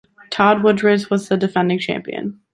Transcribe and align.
Todd 0.31 0.63
Woodbridge 0.63 1.11
was 1.11 1.27
the 1.29 1.37
defending 1.37 1.77
champion. 1.77 2.41